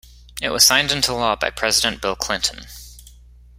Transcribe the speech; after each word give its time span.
It 0.41 0.49
was 0.49 0.65
signed 0.65 0.91
into 0.91 1.13
law 1.13 1.35
by 1.35 1.51
President 1.51 2.01
Bill 2.01 2.15
Clinton. 2.15 2.65